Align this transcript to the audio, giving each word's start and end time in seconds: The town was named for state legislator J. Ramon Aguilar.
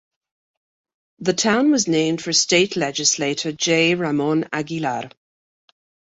The 1.19 1.33
town 1.35 1.69
was 1.69 1.87
named 1.87 2.23
for 2.23 2.33
state 2.33 2.75
legislator 2.75 3.51
J. 3.51 3.93
Ramon 3.93 4.49
Aguilar. 4.51 5.11